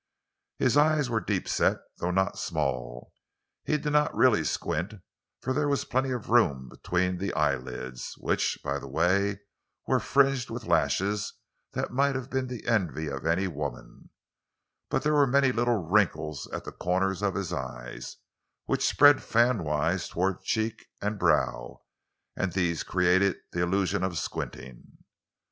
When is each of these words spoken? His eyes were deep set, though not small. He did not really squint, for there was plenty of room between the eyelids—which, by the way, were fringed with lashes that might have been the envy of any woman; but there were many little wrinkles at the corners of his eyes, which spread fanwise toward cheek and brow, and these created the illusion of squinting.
His 0.57 0.77
eyes 0.77 1.11
were 1.11 1.19
deep 1.21 1.47
set, 1.47 1.77
though 1.99 2.09
not 2.09 2.39
small. 2.39 3.13
He 3.65 3.77
did 3.77 3.93
not 3.93 4.15
really 4.15 4.43
squint, 4.43 4.95
for 5.41 5.53
there 5.53 5.67
was 5.67 5.85
plenty 5.85 6.09
of 6.09 6.31
room 6.31 6.69
between 6.69 7.19
the 7.19 7.31
eyelids—which, 7.35 8.57
by 8.63 8.79
the 8.79 8.87
way, 8.87 9.41
were 9.85 9.99
fringed 9.99 10.49
with 10.49 10.65
lashes 10.65 11.33
that 11.73 11.91
might 11.93 12.15
have 12.15 12.31
been 12.31 12.47
the 12.47 12.65
envy 12.65 13.09
of 13.09 13.27
any 13.27 13.47
woman; 13.47 14.09
but 14.89 15.03
there 15.03 15.13
were 15.13 15.27
many 15.27 15.51
little 15.51 15.77
wrinkles 15.87 16.49
at 16.51 16.63
the 16.63 16.71
corners 16.71 17.21
of 17.21 17.35
his 17.35 17.53
eyes, 17.53 18.17
which 18.65 18.87
spread 18.87 19.21
fanwise 19.21 20.09
toward 20.09 20.41
cheek 20.41 20.87
and 20.99 21.19
brow, 21.19 21.83
and 22.35 22.53
these 22.53 22.81
created 22.81 23.35
the 23.51 23.61
illusion 23.61 24.03
of 24.03 24.17
squinting. 24.17 24.97